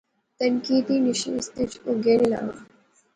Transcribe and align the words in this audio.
تنقیدی 0.37 0.97
نشست 1.07 1.51
وچ 1.57 1.71
او 1.85 1.91
گینے 2.03 2.27
لاغا 2.31 2.55